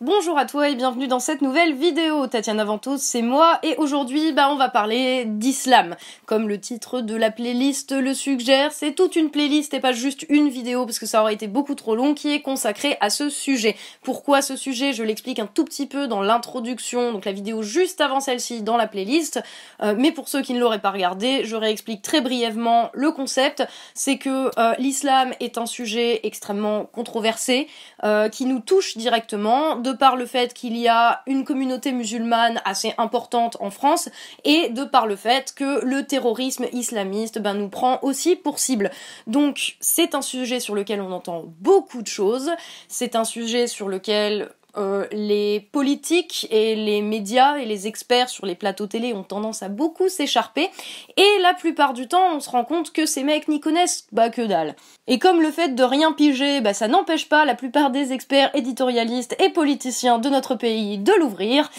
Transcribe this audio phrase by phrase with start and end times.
[0.00, 2.26] Bonjour à toi et bienvenue dans cette nouvelle vidéo.
[2.26, 5.94] Tatiana Ventos, c'est moi et aujourd'hui, bah, on va parler d'islam.
[6.26, 10.26] Comme le titre de la playlist le suggère, c'est toute une playlist et pas juste
[10.28, 13.28] une vidéo parce que ça aurait été beaucoup trop long qui est consacrée à ce
[13.28, 13.76] sujet.
[14.02, 14.92] Pourquoi ce sujet?
[14.92, 18.76] Je l'explique un tout petit peu dans l'introduction, donc la vidéo juste avant celle-ci dans
[18.76, 19.40] la playlist.
[19.80, 23.64] Euh, mais pour ceux qui ne l'auraient pas regardé, je réexplique très brièvement le concept.
[23.94, 27.68] C'est que euh, l'islam est un sujet extrêmement controversé
[28.02, 32.60] euh, qui nous touche directement de par le fait qu'il y a une communauté musulmane
[32.64, 34.08] assez importante en France
[34.44, 38.90] et de par le fait que le terrorisme islamiste ben, nous prend aussi pour cible.
[39.26, 42.50] Donc c'est un sujet sur lequel on entend beaucoup de choses,
[42.88, 48.46] c'est un sujet sur lequel euh, les politiques et les médias et les experts sur
[48.46, 50.68] les plateaux télé ont tendance à beaucoup s'écharper
[51.16, 54.30] et la plupart du temps on se rend compte que ces mecs n'y connaissent bah
[54.30, 54.74] que dalle.
[55.06, 58.50] Et comme le fait de rien piger, bah ça n'empêche pas la plupart des experts
[58.54, 61.70] éditorialistes et politiciens de notre pays de l'ouvrir,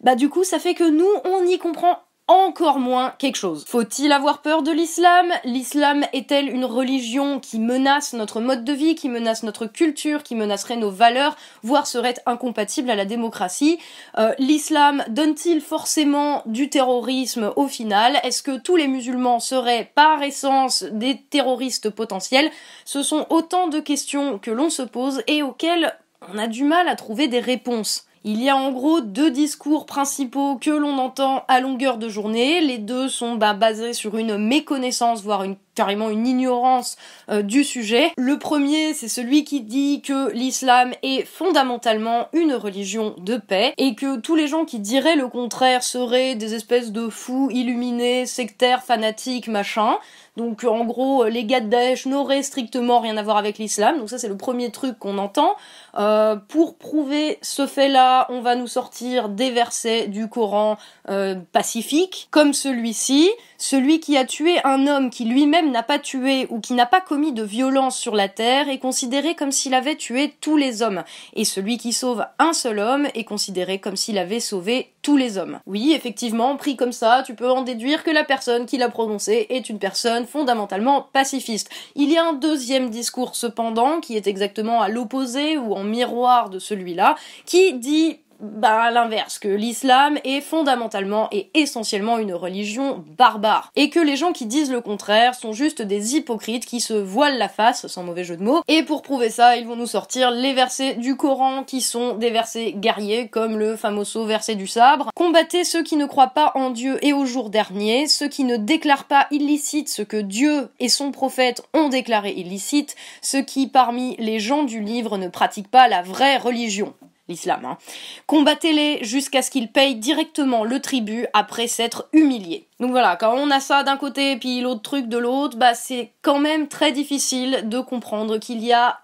[0.00, 1.98] bah du coup ça fait que nous on y comprend
[2.28, 3.64] encore moins quelque chose.
[3.66, 5.32] Faut-il avoir peur de l'islam?
[5.44, 10.34] L'islam est-elle une religion qui menace notre mode de vie, qui menace notre culture, qui
[10.34, 13.78] menacerait nos valeurs, voire serait incompatible à la démocratie?
[14.18, 18.20] Euh, L'islam donne-t-il forcément du terrorisme au final?
[18.22, 22.50] Est-ce que tous les musulmans seraient par essence des terroristes potentiels?
[22.84, 25.94] Ce sont autant de questions que l'on se pose et auxquelles
[26.32, 28.07] on a du mal à trouver des réponses.
[28.30, 32.60] Il y a en gros deux discours principaux que l'on entend à longueur de journée.
[32.60, 36.96] Les deux sont bah, basés sur une méconnaissance, voire une carrément une ignorance
[37.30, 38.10] euh, du sujet.
[38.16, 43.94] Le premier, c'est celui qui dit que l'islam est fondamentalement une religion de paix et
[43.94, 48.82] que tous les gens qui diraient le contraire seraient des espèces de fous illuminés, sectaires,
[48.82, 49.98] fanatiques, machin.
[50.36, 53.98] Donc en gros, les gars de Daesh n'auraient strictement rien à voir avec l'islam.
[53.98, 55.54] Donc ça c'est le premier truc qu'on entend.
[55.96, 60.76] Euh, pour prouver ce fait-là, on va nous sortir des versets du Coran
[61.08, 63.30] euh, pacifique, comme celui-ci.
[63.60, 67.00] Celui qui a tué un homme qui lui-même n'a pas tué ou qui n'a pas
[67.00, 71.02] commis de violence sur la terre est considéré comme s'il avait tué tous les hommes.
[71.34, 75.38] Et celui qui sauve un seul homme est considéré comme s'il avait sauvé tous les
[75.38, 75.58] hommes.
[75.66, 79.48] Oui, effectivement, pris comme ça, tu peux en déduire que la personne qui l'a prononcé
[79.50, 81.68] est une personne fondamentalement pacifiste.
[81.96, 86.48] Il y a un deuxième discours cependant qui est exactement à l'opposé ou en miroir
[86.48, 93.04] de celui-là, qui dit bah, à l'inverse, que l'islam est fondamentalement et essentiellement une religion
[93.16, 93.70] barbare.
[93.76, 97.38] Et que les gens qui disent le contraire sont juste des hypocrites qui se voilent
[97.38, 98.62] la face, sans mauvais jeu de mots.
[98.68, 102.30] Et pour prouver ça, ils vont nous sortir les versets du Coran qui sont des
[102.30, 105.10] versets guerriers, comme le famoso verset du sabre.
[105.14, 108.56] Combattez ceux qui ne croient pas en Dieu et au jour dernier, ceux qui ne
[108.56, 114.16] déclarent pas illicite ce que Dieu et son prophète ont déclaré illicite, ceux qui parmi
[114.18, 116.94] les gens du livre ne pratiquent pas la vraie religion
[117.28, 117.64] l'islam.
[117.64, 117.78] Hein.
[118.26, 122.66] Combattez-les jusqu'à ce qu'ils payent directement le tribut après s'être humiliés.
[122.80, 125.74] Donc voilà, quand on a ça d'un côté et puis l'autre truc de l'autre, bah
[125.74, 129.00] c'est quand même très difficile de comprendre qu'il y a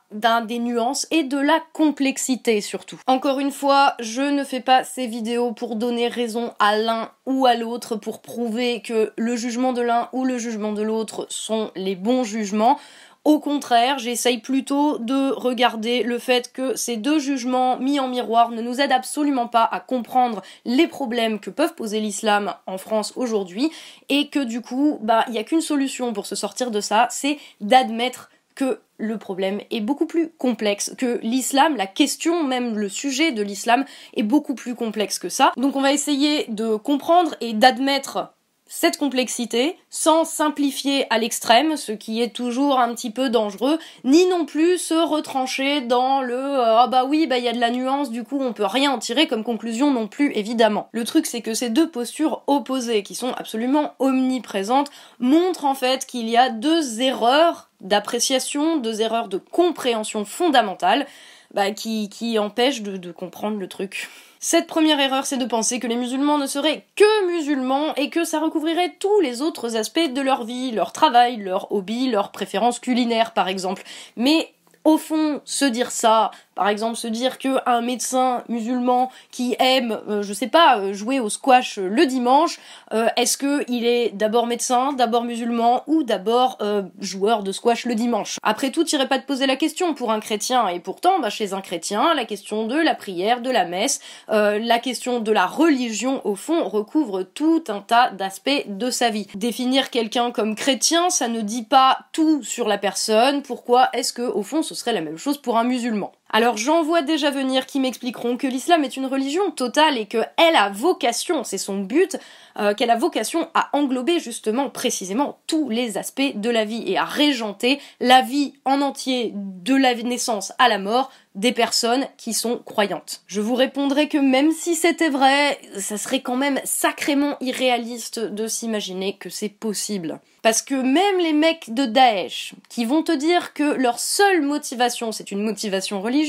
[0.47, 3.01] des nuances et de la complexité surtout.
[3.07, 7.47] Encore une fois, je ne fais pas ces vidéos pour donner raison à l'un ou
[7.47, 11.71] à l'autre, pour prouver que le jugement de l'un ou le jugement de l'autre sont
[11.75, 12.79] les bons jugements.
[13.25, 18.51] Au contraire, j'essaye plutôt de regarder le fait que ces deux jugements mis en miroir
[18.51, 23.15] ne nous aident absolument pas à comprendre les problèmes que peuvent poser l'islam en France
[23.17, 23.71] aujourd'hui
[24.11, 27.09] et que du coup, bah, il n'y a qu'une solution pour se sortir de ça,
[27.11, 32.89] c'est d'admettre que le problème est beaucoup plus complexe, que l'islam, la question, même le
[32.89, 35.53] sujet de l'islam est beaucoup plus complexe que ça.
[35.57, 38.35] Donc on va essayer de comprendre et d'admettre
[38.67, 44.27] cette complexité sans simplifier à l'extrême, ce qui est toujours un petit peu dangereux, ni
[44.27, 47.61] non plus se retrancher dans le euh, ah bah oui bah il y a de
[47.61, 50.89] la nuance du coup on peut rien en tirer comme conclusion non plus évidemment.
[50.93, 56.07] Le truc c'est que ces deux postures opposées qui sont absolument omniprésentes montrent en fait
[56.07, 61.07] qu'il y a deux erreurs d'appréciation, deux erreurs de compréhension fondamentales
[61.53, 64.09] bah, qui, qui empêchent de comprendre le truc.
[64.47, 68.25] Cette première erreur, c'est de penser que les musulmans ne seraient que musulmans et que
[68.25, 72.79] ça recouvrirait tous les autres aspects de leur vie, leur travail, leur hobby, leurs préférences
[72.79, 73.83] culinaires par exemple.
[74.19, 74.53] Mais
[74.85, 79.99] au fond, se dire ça, par exemple, se dire que un médecin musulman qui aime,
[80.09, 82.59] euh, je sais pas, euh, jouer au squash le dimanche,
[82.93, 86.59] euh, est-ce que il est d'abord médecin, d'abord musulman ou d'abord
[87.01, 88.39] joueur de squash le dimanche?
[88.43, 91.53] Après tout, t'irais pas te poser la question pour un chrétien, et pourtant, bah, chez
[91.53, 96.21] un chrétien, la question de la prière, de la messe, la question de la religion,
[96.25, 99.27] au fond, recouvre tout un tas d'aspects de sa vie.
[99.35, 103.43] Définir quelqu'un comme chrétien, ça ne dit pas tout sur la personne.
[103.43, 106.13] Pourquoi est-ce que, au fond, ce serait la même chose pour un musulman.
[106.37, 110.27] Alors j'en vois déjà venir qui m'expliqueront que l'islam est une religion totale et qu'elle
[110.37, 112.19] a vocation, c'est son but,
[112.59, 116.99] euh, qu'elle a vocation à englober justement précisément tous les aspects de la vie et
[116.99, 122.33] à régenter la vie en entier de la naissance à la mort des personnes qui
[122.33, 123.23] sont croyantes.
[123.29, 128.49] Je vous répondrai que même si c'était vrai, ça serait quand même sacrément irréaliste de
[128.49, 130.21] s'imaginer que c'est possible.
[130.43, 135.11] Parce que même les mecs de Daesh, qui vont te dire que leur seule motivation
[135.11, 136.24] c'est une motivation religieuse,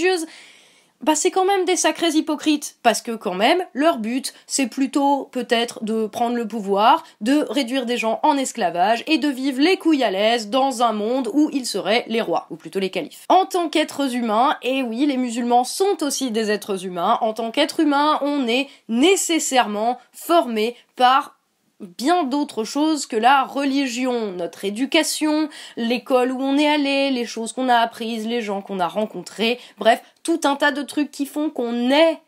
[1.02, 5.30] bah c'est quand même des sacrés hypocrites, parce que quand même, leur but, c'est plutôt
[5.32, 9.78] peut-être de prendre le pouvoir, de réduire des gens en esclavage et de vivre les
[9.78, 13.26] couilles à l'aise dans un monde où ils seraient les rois, ou plutôt les califes.
[13.30, 17.52] En tant qu'êtres humains, et oui, les musulmans sont aussi des êtres humains, en tant
[17.52, 21.35] qu'êtres humains, on est nécessairement formé par
[21.80, 27.54] bien d'autres choses que la religion, notre éducation, l'école où on est allé, les choses
[27.54, 31.26] qu'on a apprises, les gens qu'on a rencontrés, bref, tout un tas de trucs qui
[31.26, 32.20] font qu'on est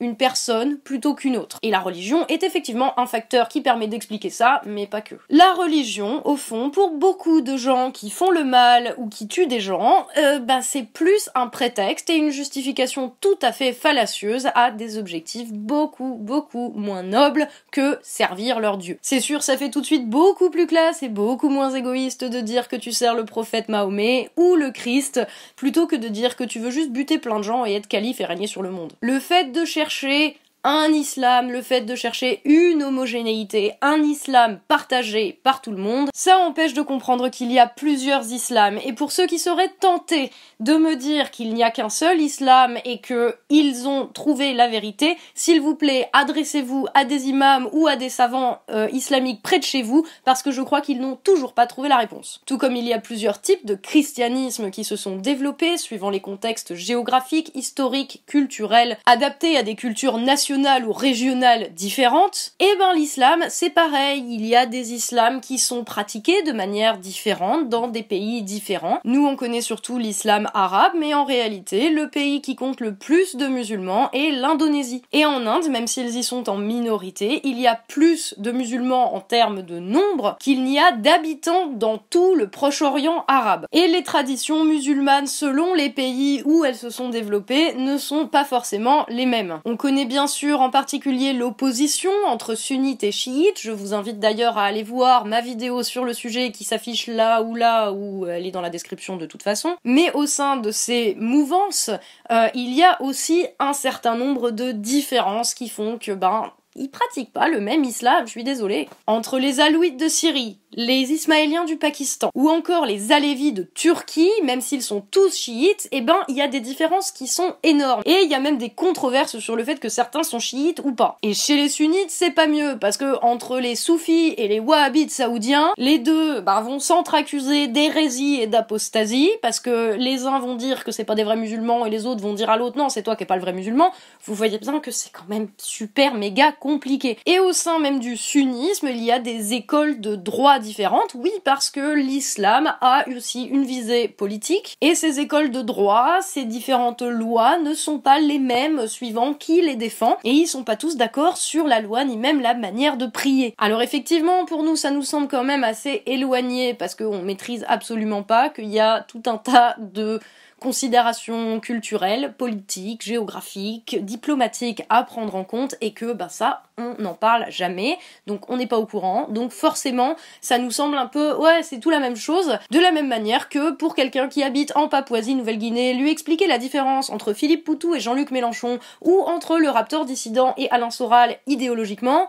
[0.00, 1.58] une personne plutôt qu'une autre.
[1.62, 5.14] Et la religion est effectivement un facteur qui permet d'expliquer ça, mais pas que.
[5.30, 9.46] La religion, au fond, pour beaucoup de gens qui font le mal ou qui tuent
[9.46, 10.06] des gens,
[10.42, 15.52] bah, c'est plus un prétexte et une justification tout à fait fallacieuse à des objectifs
[15.52, 18.98] beaucoup, beaucoup moins nobles que servir leur Dieu.
[19.00, 22.40] C'est sûr, ça fait tout de suite beaucoup plus classe et beaucoup moins égoïste de
[22.40, 25.20] dire que tu sers le prophète Mahomet ou le Christ
[25.56, 28.20] plutôt que de dire que tu veux juste buter plein de gens et être calife
[28.20, 28.92] et régner sur le monde.
[29.00, 30.34] Le fait de chercher chercher
[30.64, 36.08] un islam, le fait de chercher une homogénéité, un islam partagé par tout le monde,
[36.14, 38.78] ça empêche de comprendre qu'il y a plusieurs islams.
[38.82, 40.30] Et pour ceux qui seraient tentés
[40.60, 44.66] de me dire qu'il n'y a qu'un seul islam et que ils ont trouvé la
[44.66, 49.58] vérité, s'il vous plaît, adressez-vous à des imams ou à des savants euh, islamiques près
[49.58, 52.40] de chez vous, parce que je crois qu'ils n'ont toujours pas trouvé la réponse.
[52.46, 56.20] Tout comme il y a plusieurs types de christianisme qui se sont développés suivant les
[56.20, 62.92] contextes géographiques, historiques, culturels, adaptés à des cultures nationales ou régionales différentes, et eh ben
[62.94, 67.88] l'islam c'est pareil, il y a des islams qui sont pratiqués de manière différente dans
[67.88, 69.00] des pays différents.
[69.04, 73.34] Nous on connaît surtout l'islam arabe, mais en réalité le pays qui compte le plus
[73.34, 75.02] de musulmans est l'Indonésie.
[75.12, 79.14] Et en Inde, même s'ils y sont en minorité, il y a plus de musulmans
[79.16, 83.66] en termes de nombre qu'il n'y a d'habitants dans tout le Proche-Orient arabe.
[83.72, 88.44] Et les traditions musulmanes selon les pays où elles se sont développées ne sont pas
[88.44, 89.60] forcément les mêmes.
[89.64, 93.60] On connaît bien sûr en particulier l'opposition entre sunnites et chiites.
[93.60, 97.42] Je vous invite d'ailleurs à aller voir ma vidéo sur le sujet qui s'affiche là
[97.42, 99.76] ou là ou elle est dans la description de toute façon.
[99.84, 101.90] Mais au sein de ces mouvances,
[102.30, 106.90] euh, il y a aussi un certain nombre de différences qui font que ben ils
[106.90, 108.88] pratiquent pas le même islam, je suis désolée.
[109.06, 114.30] Entre les alouites de Syrie, les Ismaéliens du Pakistan ou encore les Alévis de Turquie,
[114.42, 118.02] même s'ils sont tous chiites, eh ben il y a des différences qui sont énormes.
[118.04, 120.92] Et il y a même des controverses sur le fait que certains sont chiites ou
[120.92, 121.18] pas.
[121.22, 125.10] Et chez les sunnites, c'est pas mieux parce que entre les soufis et les wahhabites
[125.10, 130.84] saoudiens, les deux bah, vont s'entre-accuser d'hérésie et d'apostasie parce que les uns vont dire
[130.84, 133.02] que c'est pas des vrais musulmans et les autres vont dire à l'autre non, c'est
[133.02, 133.92] toi qui es pas le vrai musulman.
[134.24, 137.18] Vous voyez bien que c'est quand même super méga compliqué.
[137.26, 141.30] Et au sein même du sunnisme, il y a des écoles de droit différentes, oui,
[141.44, 147.02] parce que l'islam a aussi une visée politique, et ces écoles de droit, ces différentes
[147.02, 150.96] lois ne sont pas les mêmes suivant qui les défend, et ils sont pas tous
[150.96, 153.54] d'accord sur la loi ni même la manière de prier.
[153.58, 158.22] Alors effectivement, pour nous, ça nous semble quand même assez éloigné, parce qu'on maîtrise absolument
[158.22, 160.20] pas qu'il y a tout un tas de
[160.64, 167.12] considérations culturelles, politiques, géographiques, diplomatiques à prendre en compte et que bah ça on n'en
[167.12, 167.98] parle jamais.
[168.26, 169.26] Donc on n'est pas au courant.
[169.28, 172.58] Donc forcément ça nous semble un peu ouais c'est tout la même chose.
[172.70, 176.56] De la même manière que pour quelqu'un qui habite en Papouasie Nouvelle-Guinée lui expliquer la
[176.56, 181.36] différence entre Philippe Poutou et Jean-Luc Mélenchon ou entre le Raptor dissident et Alain Soral
[181.46, 182.26] idéologiquement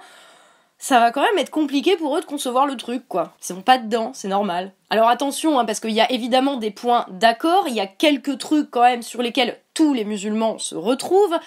[0.86, 3.34] ça va quand même être compliqué pour eux de concevoir le truc, quoi.
[3.42, 4.72] Ils sont pas dedans, c'est normal.
[4.92, 8.38] Alors attention, hein, parce qu'il y a évidemment des points d'accord, il y a quelques
[8.38, 11.40] trucs quand même sur lesquels tous les musulmans se retrouvent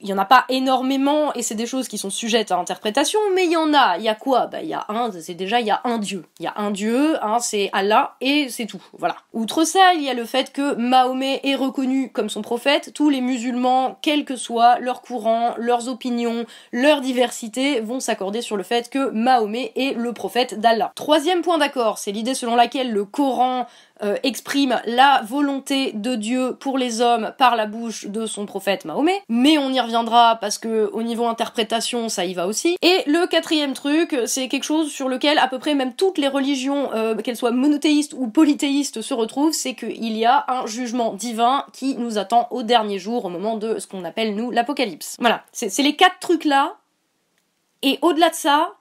[0.00, 3.18] il y en a pas énormément et c'est des choses qui sont sujettes à interprétation,
[3.34, 3.96] mais il y en a.
[3.98, 4.46] Il y a quoi?
[4.46, 6.24] Bah il y a un, c'est déjà il y a un dieu.
[6.38, 8.82] Il y a un dieu, hein, c'est Allah et c'est tout.
[8.92, 9.16] Voilà.
[9.32, 12.92] Outre ça, il y a le fait que Mahomet est reconnu comme son prophète.
[12.94, 18.56] Tous les musulmans, quel que soit leur courant, leurs opinions, leur diversité, vont s'accorder sur
[18.56, 20.92] le fait que Mahomet est le prophète d'Allah.
[20.94, 23.66] Troisième point d'accord, c'est l'idée selon laquelle le Coran
[24.02, 28.84] euh, exprime la volonté de Dieu pour les hommes par la bouche de son prophète
[28.84, 32.76] Mahomet, mais on y reviendra parce que au niveau interprétation ça y va aussi.
[32.82, 36.28] Et le quatrième truc, c'est quelque chose sur lequel à peu près même toutes les
[36.28, 41.14] religions, euh, qu'elles soient monothéistes ou polythéistes, se retrouvent, c'est qu'il y a un jugement
[41.14, 45.16] divin qui nous attend au dernier jour, au moment de ce qu'on appelle nous l'apocalypse.
[45.18, 46.76] Voilà, c'est les quatre trucs là.
[47.82, 48.74] Et au-delà de ça,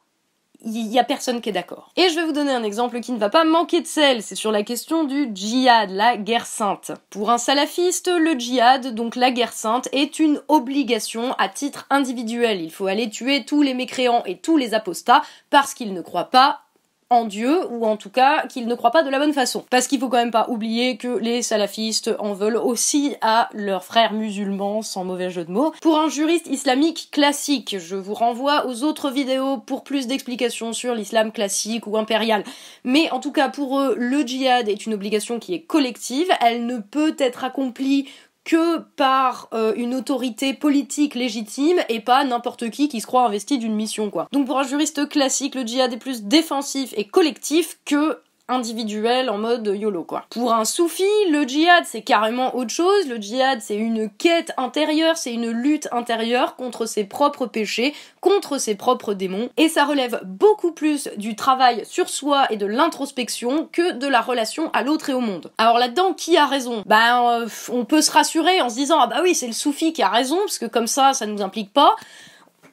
[0.66, 1.92] il y a personne qui est d'accord.
[1.96, 4.36] Et je vais vous donner un exemple qui ne va pas manquer de sel, c'est
[4.36, 6.92] sur la question du djihad, la guerre sainte.
[7.10, 12.62] Pour un salafiste, le djihad, donc la guerre sainte, est une obligation à titre individuel.
[12.62, 16.32] Il faut aller tuer tous les mécréants et tous les apostats parce qu'ils ne croient
[16.32, 16.62] pas
[17.10, 19.64] en Dieu, ou en tout cas qu'ils ne croient pas de la bonne façon.
[19.70, 23.84] Parce qu'il faut quand même pas oublier que les salafistes en veulent aussi à leurs
[23.84, 25.74] frères musulmans, sans mauvais jeu de mots.
[25.82, 30.96] Pour un juriste islamique classique, je vous renvoie aux autres vidéos pour plus d'explications sur
[30.96, 32.44] l'islam classique ou impérial.
[32.84, 36.66] Mais en tout cas, pour eux, le djihad est une obligation qui est collective, elle
[36.66, 38.08] ne peut être accomplie
[38.48, 43.58] que par euh, une autorité politique légitime et pas n'importe qui qui se croit investi
[43.58, 44.30] d'une mission quoi.
[44.32, 49.38] Donc pour un juriste classique, le djihad est plus défensif et collectif que individuel en
[49.38, 50.26] mode YOLO quoi.
[50.30, 53.08] Pour un soufi, le djihad c'est carrément autre chose.
[53.08, 58.58] Le djihad c'est une quête intérieure, c'est une lutte intérieure contre ses propres péchés, contre
[58.58, 63.70] ses propres démons, et ça relève beaucoup plus du travail sur soi et de l'introspection
[63.72, 65.52] que de la relation à l'autre et au monde.
[65.58, 66.84] Alors là-dedans, qui a raison?
[66.86, 69.94] Ben, euh, on peut se rassurer en se disant ah bah oui c'est le soufi
[69.94, 71.96] qui a raison parce que comme ça ça nous implique pas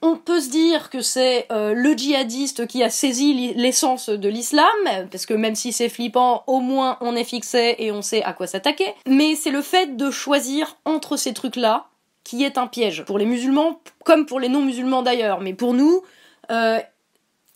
[0.04, 4.68] on peut se dire que c'est euh, le djihadiste qui a saisi l'essence de l'islam,
[5.10, 8.34] parce que même si c'est flippant, au moins on est fixé et on sait à
[8.34, 8.94] quoi s'attaquer.
[9.06, 11.86] Mais c'est le fait de choisir entre ces trucs-là
[12.22, 13.04] qui est un piège.
[13.04, 15.40] Pour les musulmans, comme pour les non-musulmans d'ailleurs.
[15.40, 16.02] Mais pour nous,
[16.50, 16.78] euh,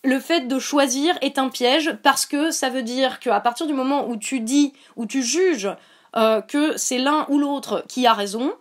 [0.03, 3.75] le fait de choisir est un piège parce que ça veut dire qu'à partir du
[3.75, 5.69] moment où tu dis, où tu juges
[6.17, 8.55] euh, que c'est l'un ou l'autre qui a raison,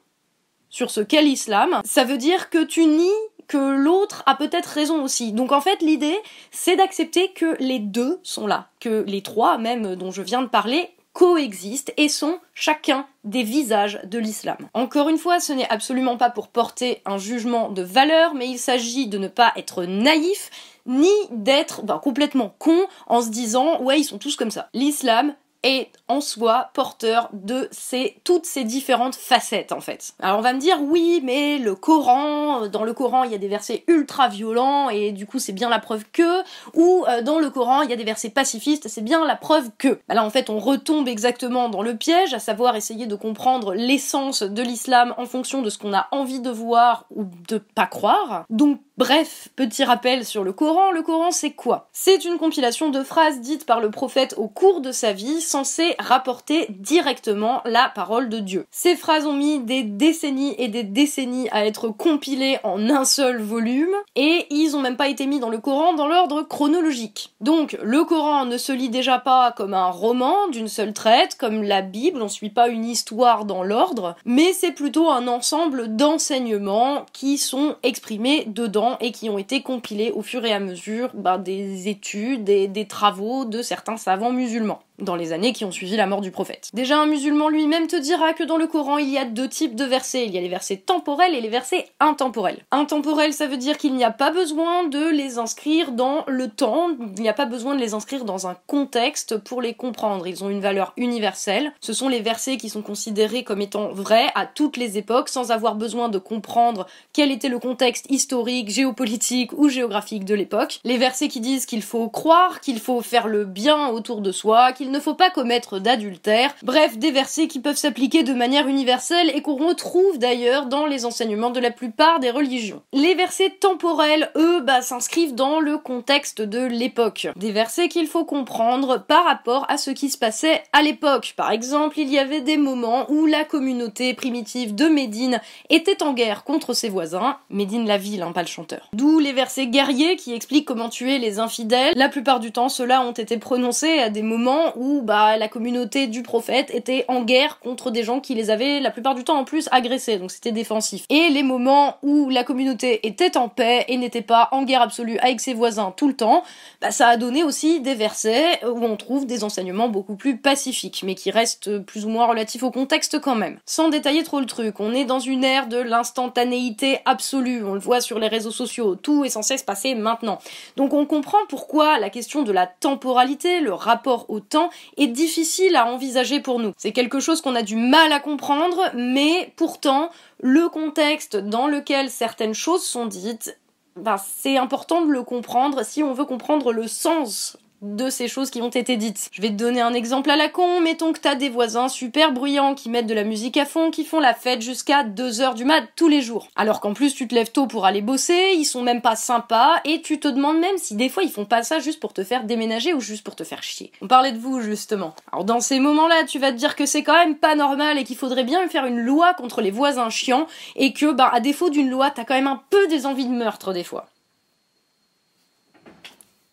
[0.70, 3.08] sur ce qu'est l'islam, ça veut dire que tu nies
[3.48, 5.32] que l'autre a peut-être raison aussi.
[5.32, 6.18] Donc en fait, l'idée,
[6.52, 10.48] c'est d'accepter que les deux sont là, que les trois même dont je viens de
[10.48, 14.58] parler coexistent et sont chacun des visages de l'islam.
[14.76, 18.60] Encore une fois, ce n'est absolument pas pour porter un jugement de valeur, mais il
[18.60, 20.52] s'agit de ne pas être naïf,
[20.86, 24.70] ni d'être ben, complètement con en se disant ouais ils sont tous comme ça.
[24.74, 25.34] L'islam
[25.68, 30.14] est en soi porteur de ces, toutes ces différentes facettes en fait.
[30.20, 33.38] Alors on va me dire oui mais le Coran, dans le Coran il y a
[33.38, 36.44] des versets ultra violents et du coup c'est bien la preuve que,
[36.74, 39.70] ou euh, dans le Coran il y a des versets pacifistes, c'est bien la preuve
[39.78, 40.00] que.
[40.08, 43.74] Bah là en fait on retombe exactement dans le piège, à savoir essayer de comprendre
[43.74, 47.88] l'essence de l'islam en fonction de ce qu'on a envie de voir ou de pas
[47.88, 48.46] croire.
[48.50, 51.88] Donc Bref, petit rappel sur le Coran, le Coran c'est quoi?
[51.94, 55.96] C'est une compilation de phrases dites par le prophète au cours de sa vie censées
[55.98, 58.68] rapporter directement la parole de Dieu.
[58.70, 63.42] Ces phrases ont mis des décennies et des décennies à être compilées en un seul
[63.42, 67.34] volume et ils ont même pas été mis dans le Coran dans l'ordre chronologique.
[67.42, 71.64] Donc le Coran ne se lit déjà pas comme un roman d'une seule traite, comme
[71.64, 77.08] la Bible, on suit pas une histoire dans l'ordre, mais c'est plutôt un ensemble d'enseignements
[77.14, 81.40] qui sont exprimés dedans et qui ont été compilés au fur et à mesure bah,
[81.40, 85.96] des études et des travaux de certains savants musulmans dans les années qui ont suivi
[85.96, 86.70] la mort du prophète.
[86.74, 89.76] Déjà, un musulman lui-même te dira que dans le Coran, il y a deux types
[89.76, 90.26] de versets.
[90.26, 92.64] Il y a les versets temporels et les versets intemporels.
[92.72, 96.90] Intemporels, ça veut dire qu'il n'y a pas besoin de les inscrire dans le temps,
[97.16, 100.28] il n'y a pas besoin de les inscrire dans un contexte pour les comprendre.
[100.28, 101.72] Ils ont une valeur universelle.
[101.82, 105.52] Ce sont les versets qui sont considérés comme étant vrais à toutes les époques sans
[105.52, 110.80] avoir besoin de comprendre quel était le contexte historique, géopolitique ou géographique de l'époque.
[110.84, 114.74] Les versets qui disent qu'il faut croire, qu'il faut faire le bien autour de soi,
[114.74, 116.56] qu'il il ne faut pas commettre d'adultère.
[116.64, 121.06] Bref, des versets qui peuvent s'appliquer de manière universelle et qu'on retrouve d'ailleurs dans les
[121.06, 122.82] enseignements de la plupart des religions.
[122.94, 127.28] Les versets temporels, eux, bah, s'inscrivent dans le contexte de l'époque.
[127.36, 131.34] Des versets qu'il faut comprendre par rapport à ce qui se passait à l'époque.
[131.36, 136.14] Par exemple, il y avait des moments où la communauté primitive de Médine était en
[136.14, 137.36] guerre contre ses voisins.
[137.50, 138.88] Médine la ville, hein, pas le chanteur.
[138.94, 141.92] D'où les versets guerriers qui expliquent comment tuer les infidèles.
[141.98, 146.08] La plupart du temps, ceux-là ont été prononcés à des moments où bah, la communauté
[146.08, 149.38] du prophète était en guerre contre des gens qui les avaient la plupart du temps
[149.38, 151.06] en plus agressés, donc c'était défensif.
[151.10, 155.18] Et les moments où la communauté était en paix et n'était pas en guerre absolue
[155.20, 156.44] avec ses voisins tout le temps,
[156.82, 161.04] bah, ça a donné aussi des versets où on trouve des enseignements beaucoup plus pacifiques,
[161.06, 163.60] mais qui restent plus ou moins relatifs au contexte quand même.
[163.66, 167.80] Sans détailler trop le truc, on est dans une ère de l'instantanéité absolue, on le
[167.80, 170.40] voit sur les réseaux sociaux, tout est censé se passer maintenant.
[170.76, 174.67] Donc on comprend pourquoi la question de la temporalité, le rapport au temps,
[174.98, 176.74] est difficile à envisager pour nous.
[176.78, 180.10] C'est quelque chose qu'on a du mal à comprendre, mais pourtant,
[180.42, 183.58] le contexte dans lequel certaines choses sont dites,
[183.96, 188.50] ben, c'est important de le comprendre si on veut comprendre le sens de ces choses
[188.50, 189.30] qui ont été dites.
[189.32, 192.32] Je vais te donner un exemple à la con, mettons que t'as des voisins super
[192.32, 195.64] bruyants qui mettent de la musique à fond, qui font la fête jusqu'à 2h du
[195.64, 196.48] mat tous les jours.
[196.56, 199.80] Alors qu'en plus tu te lèves tôt pour aller bosser, ils sont même pas sympas,
[199.86, 202.24] et tu te demandes même si des fois ils font pas ça juste pour te
[202.24, 203.92] faire déménager ou juste pour te faire chier.
[204.02, 205.14] On parlait de vous justement.
[205.32, 208.04] Alors dans ces moments-là, tu vas te dire que c'est quand même pas normal et
[208.04, 211.70] qu'il faudrait bien faire une loi contre les voisins chiants, et que bah à défaut
[211.70, 214.08] d'une loi, t'as quand même un peu des envies de meurtre des fois.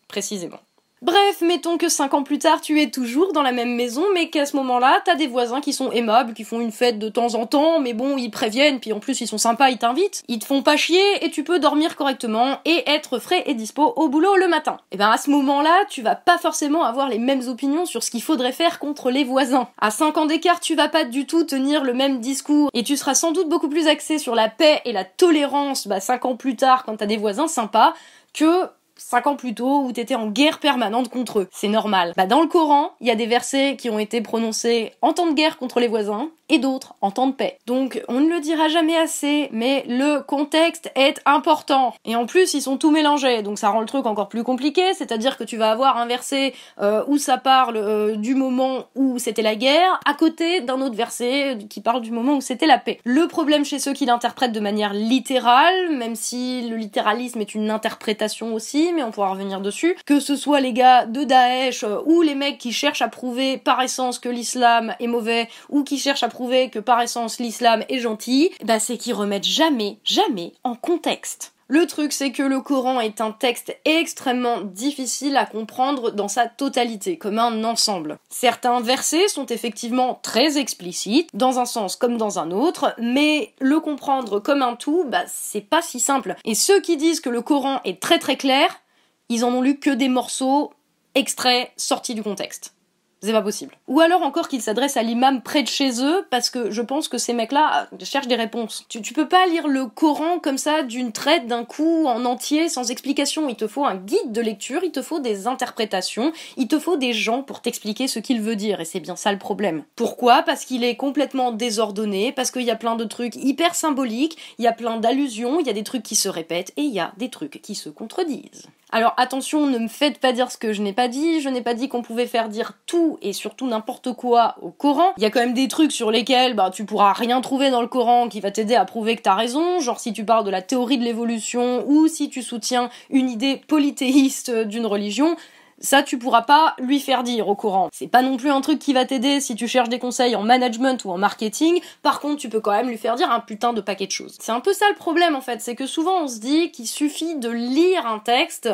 [0.07, 0.59] Précisément.
[1.05, 4.31] Bref, mettons que 5 ans plus tard, tu es toujours dans la même maison, mais
[4.31, 7.35] qu'à ce moment-là, t'as des voisins qui sont aimables, qui font une fête de temps
[7.35, 10.39] en temps, mais bon, ils préviennent, puis en plus ils sont sympas, ils t'invitent, ils
[10.39, 14.09] te font pas chier, et tu peux dormir correctement, et être frais et dispo au
[14.09, 14.77] boulot le matin.
[14.91, 18.09] Et ben à ce moment-là, tu vas pas forcément avoir les mêmes opinions sur ce
[18.09, 19.67] qu'il faudrait faire contre les voisins.
[19.79, 22.97] À 5 ans d'écart, tu vas pas du tout tenir le même discours, et tu
[22.97, 26.35] seras sans doute beaucoup plus axé sur la paix et la tolérance, bah 5 ans
[26.35, 27.93] plus tard, quand t'as des voisins sympas,
[28.33, 31.47] que 5 ans plus tôt où t'étais en guerre permanente contre eux.
[31.51, 32.13] C'est normal.
[32.15, 35.27] Bah dans le Coran, il y a des versets qui ont été prononcés en temps
[35.27, 37.57] de guerre contre les voisins et d'autres en temps de paix.
[37.65, 41.93] Donc on ne le dira jamais assez, mais le contexte est important.
[42.05, 44.93] Et en plus ils sont tout mélangés, donc ça rend le truc encore plus compliqué,
[44.93, 49.17] c'est-à-dire que tu vas avoir un verset euh, où ça parle euh, du moment où
[49.17, 52.77] c'était la guerre, à côté d'un autre verset qui parle du moment où c'était la
[52.77, 52.99] paix.
[53.03, 57.71] Le problème chez ceux qui l'interprètent de manière littérale, même si le littéralisme est une
[57.71, 59.95] interprétation aussi, mais on pourra revenir dessus.
[60.05, 63.57] Que ce soit les gars de Daesh euh, ou les mecs qui cherchent à prouver
[63.57, 67.83] par essence que l'islam est mauvais ou qui cherchent à prouver que par essence l'islam
[67.89, 71.54] est gentil, bah c'est qu'ils remettent jamais, jamais en contexte.
[71.67, 76.45] Le truc, c'est que le Coran est un texte extrêmement difficile à comprendre dans sa
[76.45, 78.19] totalité, comme un ensemble.
[78.29, 83.79] Certains versets sont effectivement très explicites, dans un sens comme dans un autre, mais le
[83.79, 86.35] comprendre comme un tout, bah, c'est pas si simple.
[86.45, 88.81] Et ceux qui disent que le Coran est très très clair,
[89.29, 90.71] ils en ont lu que des morceaux
[91.15, 92.74] extraits sortis du contexte.
[93.21, 93.73] C'est pas possible.
[93.87, 97.07] Ou alors encore qu'ils s'adressent à l'imam près de chez eux, parce que je pense
[97.07, 98.85] que ces mecs-là cherchent des réponses.
[98.87, 102.69] Tu, tu peux pas lire le Coran comme ça d'une traite, d'un coup, en entier,
[102.69, 103.49] sans explication.
[103.49, 106.97] Il te faut un guide de lecture, il te faut des interprétations, il te faut
[106.97, 109.83] des gens pour t'expliquer ce qu'il veut dire, et c'est bien ça le problème.
[109.95, 110.43] Pourquoi?
[110.43, 114.65] Parce qu'il est complètement désordonné, parce qu'il y a plein de trucs hyper symboliques, il
[114.65, 116.99] y a plein d'allusions, il y a des trucs qui se répètent, et il y
[116.99, 118.67] a des trucs qui se contredisent.
[118.91, 121.61] Alors attention, ne me faites pas dire ce que je n'ai pas dit, je n'ai
[121.61, 125.11] pas dit qu'on pouvait faire dire tout et surtout n'importe quoi au Coran.
[125.17, 127.81] Il y a quand même des trucs sur lesquels bah, tu pourras rien trouver dans
[127.81, 130.51] le Coran qui va t'aider à prouver que t'as raison, genre si tu parles de
[130.51, 135.35] la théorie de l'évolution ou si tu soutiens une idée polythéiste d'une religion,
[135.79, 137.89] ça, tu pourras pas lui faire dire au courant.
[137.91, 140.43] C'est pas non plus un truc qui va t'aider si tu cherches des conseils en
[140.43, 141.81] management ou en marketing.
[142.01, 144.37] Par contre, tu peux quand même lui faire dire un putain de paquet de choses.
[144.39, 146.87] C'est un peu ça le problème en fait, c'est que souvent on se dit qu'il
[146.87, 148.69] suffit de lire un texte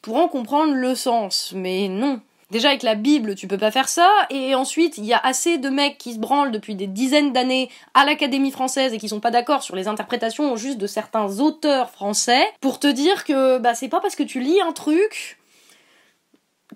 [0.00, 1.52] pour en comprendre le sens.
[1.56, 2.20] Mais non.
[2.50, 5.58] Déjà avec la Bible, tu peux pas faire ça, et ensuite il y a assez
[5.58, 9.18] de mecs qui se branlent depuis des dizaines d'années à l'Académie française et qui sont
[9.18, 13.74] pas d'accord sur les interprétations juste de certains auteurs français pour te dire que bah
[13.74, 15.38] c'est pas parce que tu lis un truc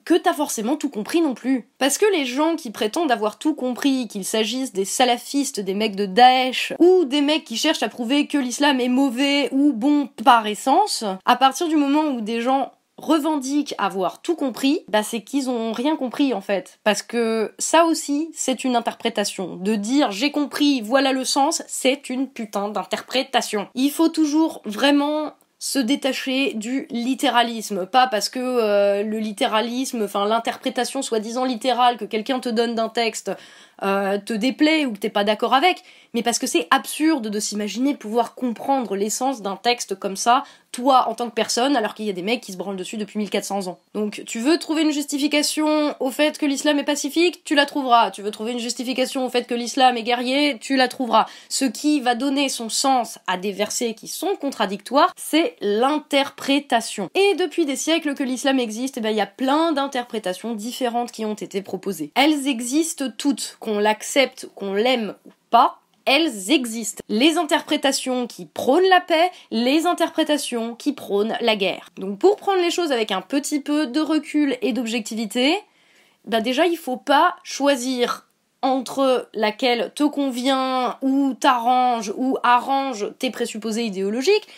[0.05, 1.69] que t'as forcément tout compris non plus.
[1.79, 5.97] Parce que les gens qui prétendent avoir tout compris, qu'il s'agisse des salafistes, des mecs
[5.97, 10.09] de Daesh, ou des mecs qui cherchent à prouver que l'islam est mauvais ou bon
[10.25, 15.23] par essence, à partir du moment où des gens revendiquent avoir tout compris, bah c'est
[15.23, 16.81] qu'ils ont rien compris en fait.
[16.85, 19.57] Parce que ça aussi, c'est une interprétation.
[19.57, 23.69] De dire j'ai compris, voilà le sens, c'est une putain d'interprétation.
[23.75, 30.27] Il faut toujours vraiment se détacher du littéralisme, pas parce que euh, le littéralisme, enfin
[30.27, 33.33] l'interprétation soi-disant littérale que quelqu'un te donne d'un texte
[33.83, 35.83] euh, te déplaît ou que t'es pas d'accord avec,
[36.15, 41.09] mais parce que c'est absurde de s'imaginer pouvoir comprendre l'essence d'un texte comme ça, toi
[41.09, 43.19] en tant que personne, alors qu'il y a des mecs qui se branlent dessus depuis
[43.19, 43.79] 1400 ans.
[43.95, 48.11] Donc tu veux trouver une justification au fait que l'islam est pacifique, tu la trouveras.
[48.11, 51.27] Tu veux trouver une justification au fait que l'islam est guerrier, tu la trouveras.
[51.49, 57.11] Ce qui va donner son sens à des versets qui sont contradictoires, c'est l'interprétation.
[57.15, 61.13] Et depuis des siècles que l'islam existe, eh ben, il y a plein d'interprétations différentes
[61.13, 62.11] qui ont été proposées.
[62.15, 67.03] Elles existent toutes, qu'on l'accepte, qu'on l'aime ou pas, elles existent.
[67.09, 71.91] Les interprétations qui prônent la paix, les interprétations qui prônent la guerre.
[71.99, 75.55] Donc pour prendre les choses avec un petit peu de recul et d'objectivité,
[76.25, 78.27] bah déjà il faut pas choisir
[78.63, 84.49] entre laquelle te convient ou t'arrange ou arrange tes présupposés idéologiques.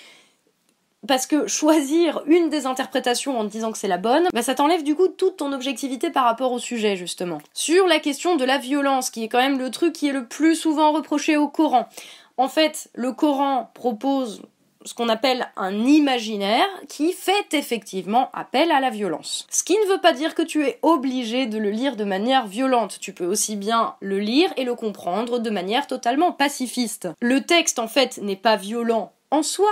[1.06, 4.82] Parce que choisir une des interprétations en disant que c'est la bonne, bah ça t'enlève
[4.82, 7.38] du coup toute ton objectivité par rapport au sujet justement.
[7.54, 10.26] Sur la question de la violence, qui est quand même le truc qui est le
[10.26, 11.88] plus souvent reproché au Coran.
[12.36, 14.42] En fait, le Coran propose
[14.84, 19.46] ce qu'on appelle un imaginaire qui fait effectivement appel à la violence.
[19.50, 22.46] Ce qui ne veut pas dire que tu es obligé de le lire de manière
[22.46, 27.08] violente, tu peux aussi bien le lire et le comprendre de manière totalement pacifiste.
[27.20, 29.68] Le texte en fait n'est pas violent en soi,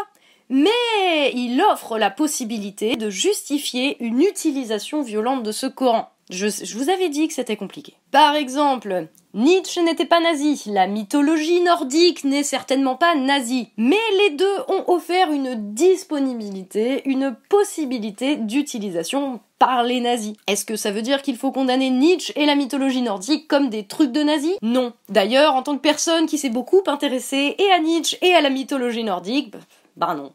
[0.49, 6.11] mais il offre la possibilité de justifier une utilisation violente de ce Coran.
[6.31, 7.95] Je, vous avais dit que c'était compliqué.
[8.11, 14.31] Par exemple, Nietzsche n'était pas nazi, la mythologie nordique n'est certainement pas nazie, mais les
[14.31, 20.35] deux ont offert une disponibilité, une possibilité d'utilisation par les nazis.
[20.47, 23.87] Est-ce que ça veut dire qu'il faut condamner Nietzsche et la mythologie nordique comme des
[23.87, 24.57] trucs de nazis?
[24.61, 24.93] Non.
[25.09, 28.51] D'ailleurs, en tant que personne qui s'est beaucoup intéressée et à Nietzsche et à la
[28.51, 29.55] mythologie nordique,
[29.97, 30.33] bah non.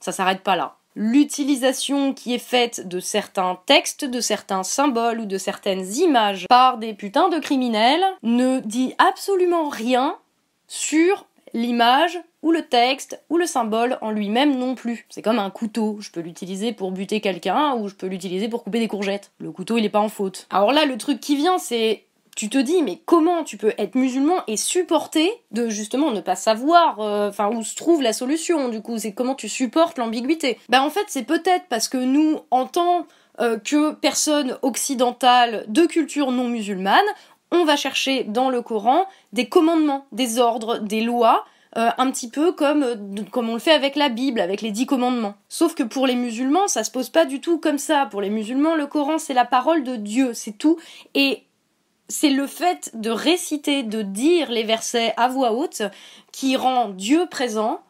[0.00, 5.26] Ça s'arrête pas là l'utilisation qui est faite de certains textes, de certains symboles ou
[5.26, 10.16] de certaines images par des putains de criminels ne dit absolument rien
[10.66, 15.06] sur l'image ou le texte ou le symbole en lui-même non plus.
[15.10, 18.62] C'est comme un couteau, je peux l'utiliser pour buter quelqu'un ou je peux l'utiliser pour
[18.62, 19.32] couper des courgettes.
[19.38, 20.46] Le couteau il est pas en faute.
[20.50, 22.04] Alors là le truc qui vient c'est
[22.36, 26.36] tu te dis mais comment tu peux être musulman et supporter de justement ne pas
[26.36, 28.98] savoir euh, enfin où se trouve la solution du coup?
[28.98, 30.58] C'est comment tu supportes l'ambiguïté?
[30.68, 33.06] Bah en fait c'est peut-être parce que nous en tant
[33.40, 37.00] euh, que personnes occidentales de culture non musulmane
[37.52, 41.44] on va chercher dans le Coran des commandements des ordres des lois
[41.76, 42.84] euh, un petit peu comme,
[43.30, 45.34] comme on le fait avec la Bible, avec les dix commandements.
[45.48, 48.06] Sauf que pour les musulmans, ça se pose pas du tout comme ça.
[48.10, 50.78] Pour les musulmans, le Coran, c'est la parole de Dieu, c'est tout.
[51.14, 51.44] Et
[52.10, 55.82] c'est le fait de réciter, de dire les versets à voix haute
[56.32, 57.80] qui rend Dieu présent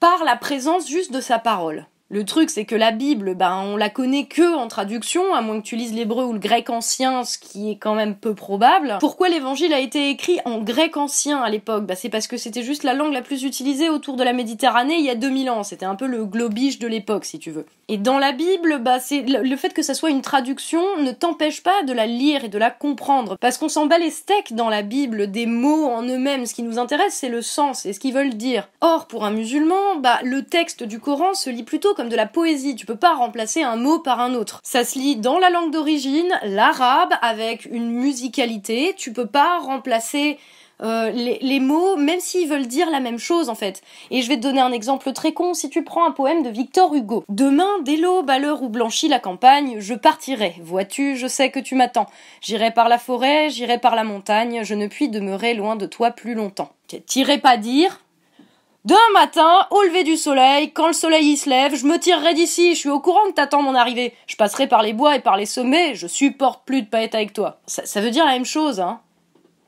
[0.00, 1.86] par la présence juste de sa parole.
[2.08, 5.60] Le truc, c'est que la Bible, ben, on la connaît que en traduction, à moins
[5.60, 8.98] que tu lises l'hébreu ou le grec ancien, ce qui est quand même peu probable.
[9.00, 11.84] Pourquoi l'évangile a été écrit en grec ancien à l'époque?
[11.84, 14.94] Bah, C'est parce que c'était juste la langue la plus utilisée autour de la Méditerranée
[14.94, 15.64] il y a 2000 ans.
[15.64, 17.66] C'était un peu le globish de l'époque, si tu veux.
[17.88, 21.64] Et dans la Bible, bah, c'est le fait que ça soit une traduction ne t'empêche
[21.64, 23.36] pas de la lire et de la comprendre.
[23.40, 26.46] Parce qu'on s'en bat les steaks dans la Bible des mots en eux-mêmes.
[26.46, 28.68] Ce qui nous intéresse, c'est le sens et ce qu'ils veulent dire.
[28.80, 32.26] Or, pour un musulman, bah, le texte du Coran se lit plutôt comme de la
[32.26, 34.60] poésie, tu peux pas remplacer un mot par un autre.
[34.62, 40.38] Ça se lit dans la langue d'origine, l'arabe, avec une musicalité, tu peux pas remplacer
[40.82, 43.82] euh, les, mots, même s'ils veulent dire la même chose en fait.
[44.10, 46.50] Et je vais te donner un exemple très con, si tu prends un poème de
[46.50, 47.24] Victor Hugo.
[47.28, 50.54] Demain, dès l'aube, à l'heure où blanchit la campagne, je partirai.
[50.60, 52.08] Vois-tu, je sais que tu m'attends.
[52.42, 56.10] J'irai par la forêt, j'irai par la montagne, je ne puis demeurer loin de toi
[56.10, 56.70] plus longtemps.
[57.06, 58.00] T'irais pas dire,
[58.86, 62.34] Demain matin, au lever du soleil, quand le soleil y se lève, je me tirerai
[62.34, 64.14] d'ici, je suis au courant que t'attends mon arrivée.
[64.28, 67.16] Je passerai par les bois et par les sommets, je supporte plus de pas être
[67.16, 67.58] avec toi.
[67.66, 69.00] Ça, veut dire la même chose, hein.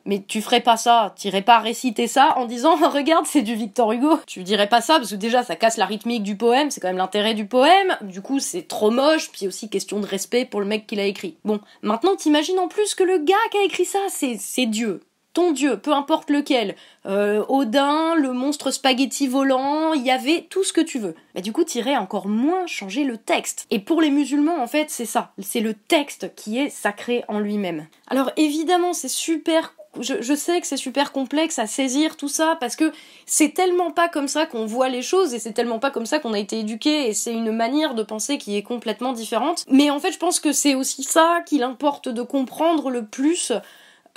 [0.04, 3.90] Mais tu ferais pas ça, t'irais pas réciter ça en disant regarde c'est du Victor
[3.90, 4.20] Hugo.
[4.28, 6.86] Tu dirais pas ça parce que déjà ça casse la rythmique du poème, c'est quand
[6.86, 7.96] même l'intérêt du poème.
[8.02, 11.06] Du coup c'est trop moche, puis aussi question de respect pour le mec qui l'a
[11.06, 11.36] écrit.
[11.44, 15.00] Bon, maintenant t'imagines en plus que le gars qui a écrit ça c'est Dieu
[15.38, 16.74] ton dieu, peu importe lequel,
[17.06, 21.14] euh, Odin, le monstre spaghetti volant, il y avait tout ce que tu veux.
[21.36, 23.68] Mais du coup, t'irais encore moins changer le texte.
[23.70, 25.30] Et pour les musulmans, en fait, c'est ça.
[25.38, 27.86] C'est le texte qui est sacré en lui-même.
[28.08, 32.76] Alors évidemment, c'est super je, sais que c'est super complexe à saisir tout ça parce
[32.76, 32.92] que
[33.26, 36.18] c'est tellement pas comme ça qu'on voit les choses et c'est tellement pas comme ça
[36.18, 39.64] qu'on a été éduqué et c'est une manière de penser qui est complètement différente.
[39.68, 43.52] Mais en fait, je pense que c'est aussi ça qu'il importe de comprendre le plus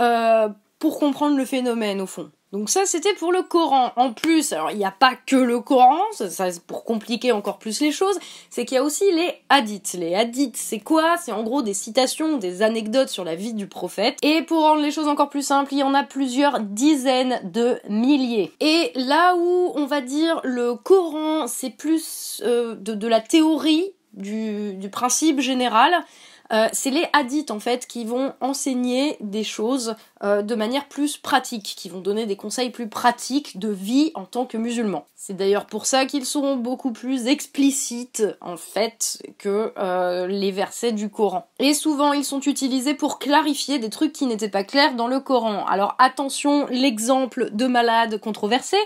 [0.01, 0.49] euh,
[0.81, 2.31] pour comprendre le phénomène au fond.
[2.51, 3.91] Donc ça c'était pour le Coran.
[3.95, 7.79] En plus, alors il n'y a pas que le Coran, ça, pour compliquer encore plus
[7.79, 9.93] les choses, c'est qu'il y a aussi les hadiths.
[9.93, 11.15] Les hadiths, c'est quoi?
[11.17, 14.17] C'est en gros des citations, des anecdotes sur la vie du prophète.
[14.21, 17.79] Et pour rendre les choses encore plus simples, il y en a plusieurs dizaines de
[17.87, 18.51] milliers.
[18.59, 24.73] Et là où on va dire le Coran, c'est plus euh, de, la théorie, du,
[24.73, 26.03] du principe général,
[26.51, 31.17] euh, c'est les hadiths en fait qui vont enseigner des choses euh, de manière plus
[31.17, 35.05] pratique, qui vont donner des conseils plus pratiques de vie en tant que musulman.
[35.15, 40.91] C'est d'ailleurs pour ça qu'ils seront beaucoup plus explicites en fait que euh, les versets
[40.91, 41.47] du Coran.
[41.59, 45.19] Et souvent ils sont utilisés pour clarifier des trucs qui n'étaient pas clairs dans le
[45.19, 45.65] Coran.
[45.67, 48.77] Alors attention, l'exemple de malade controversé,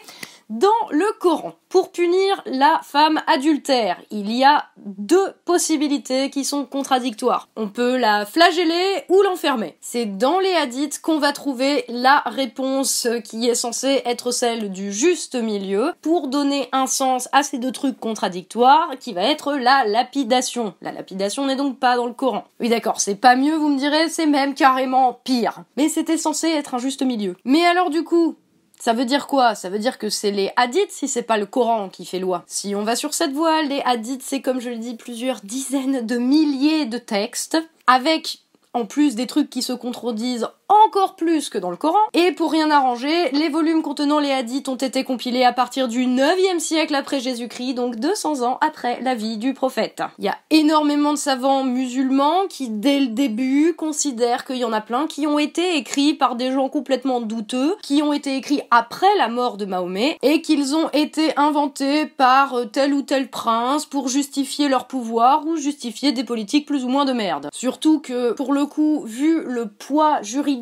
[0.49, 6.65] Dans le Coran, pour punir la femme adultère, il y a deux possibilités qui sont
[6.65, 7.49] contradictoires.
[7.55, 9.75] On peut la flageller ou l'enfermer.
[9.81, 14.93] C'est dans les hadiths qu'on va trouver la réponse qui est censée être celle du
[14.93, 19.84] juste milieu pour donner un sens à ces deux trucs contradictoires qui va être la
[19.86, 20.75] lapidation.
[20.84, 22.43] La lapidation n'est donc pas dans le Coran.
[22.60, 25.63] Oui d'accord, c'est pas mieux, vous me direz, c'est même carrément pire.
[25.75, 27.36] Mais c'était censé être un juste milieu.
[27.45, 28.36] Mais alors du coup,
[28.79, 29.55] ça veut dire quoi?
[29.55, 32.43] Ça veut dire que c'est les hadiths si c'est pas le Coran qui fait loi.
[32.47, 36.05] Si on va sur cette voie, les hadiths c'est comme je le dis plusieurs dizaines
[36.05, 37.57] de milliers de textes
[37.88, 38.39] avec
[38.73, 41.99] en plus des trucs qui se contredisent encore plus que dans le Coran.
[42.13, 46.06] Et pour rien arranger, les volumes contenant les hadiths ont été compilés à partir du
[46.08, 50.01] 9e siècle après Jésus-Christ, donc 200 ans après la vie du prophète.
[50.17, 54.73] Il y a énormément de savants musulmans qui, dès le début, considèrent qu'il y en
[54.73, 58.62] a plein qui ont été écrits par des gens complètement douteux, qui ont été écrits
[58.71, 63.86] après la mort de Mahomet, et qu'ils ont été inventés par tel ou tel prince
[63.86, 67.49] pour justifier leur pouvoir ou justifier des politiques plus ou moins de merde.
[67.54, 70.55] Surtout que, pour le coup, vu le poids juridique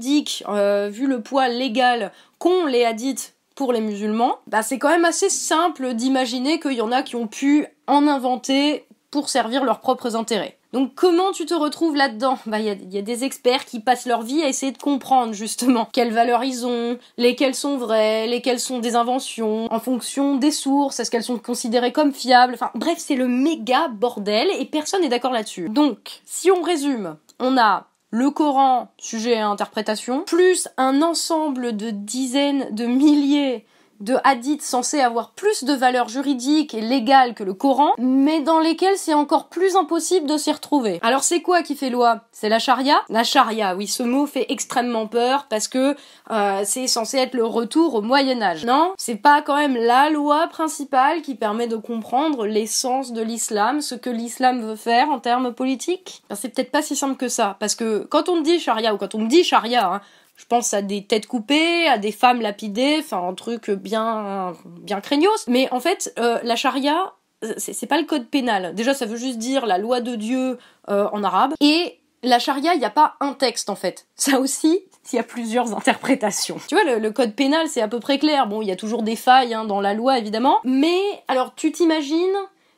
[0.47, 5.05] euh, vu le poids légal qu'ont les hadiths pour les musulmans, bah c'est quand même
[5.05, 9.79] assez simple d'imaginer qu'il y en a qui ont pu en inventer pour servir leurs
[9.79, 10.57] propres intérêts.
[10.73, 12.39] Donc comment tu te retrouves là-dedans?
[12.47, 15.87] Bah il y, a des experts qui passent leur vie à essayer de comprendre justement
[15.93, 20.99] quelles valeurs ils ont, lesquelles sont vraies, lesquelles sont des inventions, en fonction des sources,
[20.99, 25.09] est-ce qu'elles sont considérées comme fiables, enfin bref c'est le méga bordel et personne n'est
[25.09, 25.69] d'accord là-dessus.
[25.69, 31.89] Donc si on résume, on a le Coran, sujet à interprétation, plus un ensemble de
[31.89, 33.65] dizaines de milliers
[34.03, 38.59] de hadiths censés avoir plus de valeur juridique et légale que le Coran, mais dans
[38.59, 40.99] lesquels c'est encore plus impossible de s'y retrouver.
[41.01, 42.21] Alors c'est quoi qui fait loi?
[42.31, 43.01] C'est la charia?
[43.09, 45.95] La charia, oui, ce mot fait extrêmement peur parce que
[46.31, 48.65] euh, c'est censé être le retour au Moyen Âge.
[48.65, 53.81] Non, c'est pas quand même la loi principale qui permet de comprendre l'essence de l'islam,
[53.81, 56.23] ce que l'islam veut faire en termes politiques?
[56.35, 59.15] c'est peut-être pas si simple que ça, parce que quand on dit charia ou quand
[59.15, 60.01] on me dit charia, hein,
[60.35, 65.01] je pense à des têtes coupées, à des femmes lapidées, enfin un truc bien bien
[65.01, 65.47] craignos.
[65.47, 67.13] Mais en fait, euh, la charia,
[67.57, 68.73] c'est pas le code pénal.
[68.75, 70.57] Déjà, ça veut juste dire la loi de Dieu
[70.89, 71.53] euh, en arabe.
[71.59, 74.07] Et la charia, il n'y a pas un texte en fait.
[74.15, 76.57] Ça aussi, il y a plusieurs interprétations.
[76.67, 78.47] Tu vois, le, code pénal, c'est à peu près clair.
[78.47, 80.59] Bon, il y a toujours des failles hein, dans la loi, évidemment.
[80.63, 82.35] Mais alors, tu t'imagines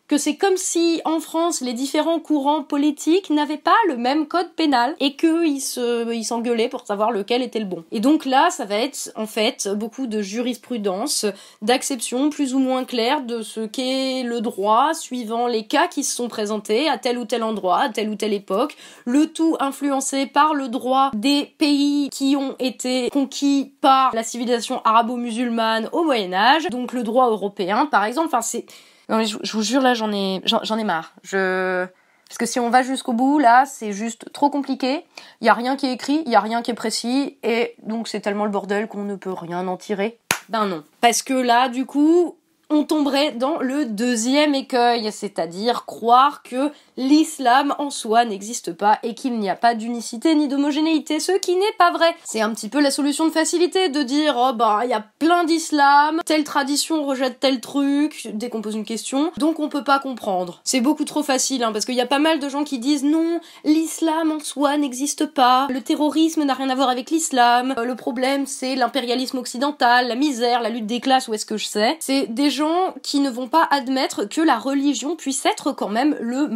[0.08, 4.52] que c'est comme si en France les différents courants politiques n'avaient pas le même code
[4.56, 7.84] pénal et qu'ils se, ils s'engueulaient pour savoir lequel était le bon.
[7.92, 11.26] Et donc là, ça va être en fait beaucoup de jurisprudence,
[11.62, 16.16] d'acception plus ou moins claire de ce qu'est le droit suivant les cas qui se
[16.16, 20.28] sont présentés à tel ou tel endroit, à telle ou telle époque, le tout influencé
[20.28, 26.34] par le droit des pays qui ont été conquis par la civilisation arabo-musulmane au Moyen
[26.34, 28.66] Âge, donc le droit européen par exemple, enfin c'est
[29.10, 31.14] non mais je, vous jure là j'en ai j'en ai marre.
[31.24, 31.86] Je
[32.28, 35.06] parce que si on va jusqu'au bout là, c'est juste trop compliqué.
[35.42, 37.76] Il y a rien qui est écrit, il y a rien qui est précis et
[37.84, 40.18] donc c'est tellement le bordel qu'on ne peut rien en tirer.
[40.50, 40.84] Ben non.
[41.02, 42.38] Parce que là du coup,
[42.70, 49.16] on tomberait dans le deuxième écueil, c'est-à-dire croire que l'islam en soi n'existe pas et
[49.16, 52.16] qu'il n'y a pas d'unicité ni d'homogénéité, ce qui n'est pas vrai.
[52.24, 55.06] C'est un petit peu la solution de facilité de dire oh bah il y a
[55.20, 59.84] plein d'islam, telle tradition rejette tel truc dès qu'on pose une question, donc on peut
[59.84, 60.62] pas comprendre.
[60.64, 63.04] C'est beaucoup trop facile hein, parce qu'il y a pas mal de gens qui disent
[63.04, 67.96] non, l'islam en soi n'existe pas, le terrorisme n'a rien à voir avec l'islam, le
[67.96, 71.98] problème c'est l'impérialisme occidental, la misère, la lutte des classes, où est-ce que je sais?
[72.00, 76.16] C'est des gens qui ne vont pas admettre que la religion puisse être quand même
[76.20, 76.48] le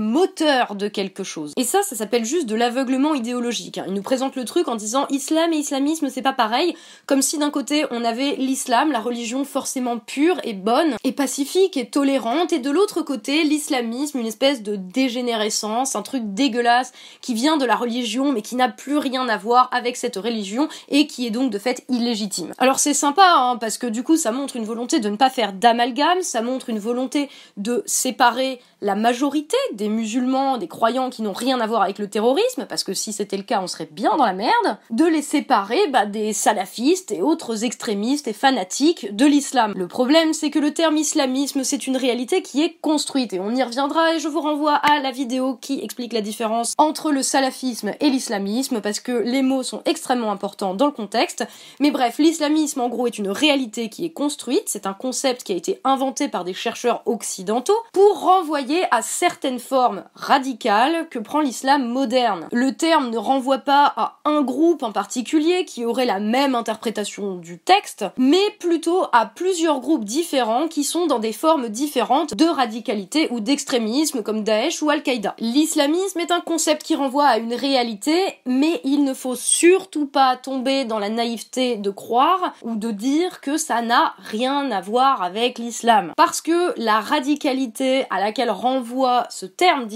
[0.76, 1.54] de quelque chose.
[1.58, 3.78] Et ça, ça s'appelle juste de l'aveuglement idéologique.
[3.78, 3.86] Hein.
[3.88, 7.38] Ils nous présentent le truc en disant islam et islamisme c'est pas pareil, comme si
[7.38, 12.54] d'un côté on avait l'islam, la religion forcément pure et bonne et pacifique et tolérante,
[12.54, 17.66] et de l'autre côté l'islamisme, une espèce de dégénérescence, un truc dégueulasse qui vient de
[17.66, 21.32] la religion mais qui n'a plus rien à voir avec cette religion et qui est
[21.32, 22.54] donc de fait illégitime.
[22.58, 25.30] Alors c'est sympa hein, parce que du coup ça montre une volonté de ne pas
[25.30, 30.19] faire d'amalgame ça montre une volonté de séparer la majorité des musulmans,
[30.58, 33.44] des croyants qui n'ont rien à voir avec le terrorisme, parce que si c'était le
[33.44, 37.64] cas, on serait bien dans la merde, de les séparer bah, des salafistes et autres
[37.64, 39.74] extrémistes et fanatiques de l'islam.
[39.76, 43.56] Le problème, c'est que le terme islamisme, c'est une réalité qui est construite, et on
[43.56, 47.24] y reviendra, et je vous renvoie à la vidéo qui explique la différence entre le
[47.24, 51.46] salafisme et l'islamisme, parce que les mots sont extrêmement importants dans le contexte.
[51.80, 55.54] Mais bref, l'islamisme, en gros, est une réalité qui est construite, c'est un concept qui
[55.54, 61.20] a été été inventé par des chercheurs occidentaux pour renvoyer à certaines formes radicales que
[61.20, 62.48] prend l'islam moderne.
[62.52, 67.36] Le terme ne renvoie pas à un groupe en particulier qui aurait la même interprétation
[67.36, 72.46] du texte, mais plutôt à plusieurs groupes différents qui sont dans des formes différentes de
[72.46, 75.36] radicalité ou d'extrémisme comme Daesh ou Al-Qaïda.
[75.40, 80.38] L'islamisme est un concept qui renvoie à une réalité, mais il ne faut surtout pas
[80.38, 85.22] tomber dans la naïveté de croire ou de dire que ça n'a rien à voir
[85.22, 86.14] avec l'islam.
[86.16, 89.88] Parce que la radicalité à laquelle renvoie ce terme